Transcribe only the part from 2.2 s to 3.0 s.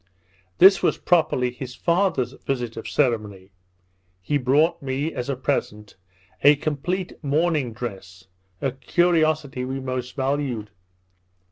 visit of